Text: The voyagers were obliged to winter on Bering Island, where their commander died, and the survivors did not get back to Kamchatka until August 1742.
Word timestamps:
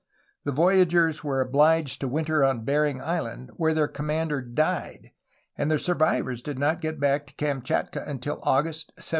The 0.45 0.51
voyagers 0.51 1.23
were 1.23 1.41
obliged 1.41 2.01
to 2.01 2.07
winter 2.07 2.43
on 2.43 2.65
Bering 2.65 2.99
Island, 2.99 3.51
where 3.57 3.71
their 3.75 3.87
commander 3.87 4.41
died, 4.41 5.11
and 5.55 5.69
the 5.69 5.77
survivors 5.77 6.41
did 6.41 6.57
not 6.57 6.81
get 6.81 6.99
back 6.99 7.27
to 7.27 7.33
Kamchatka 7.35 8.03
until 8.07 8.39
August 8.41 8.87
1742. 8.97 9.01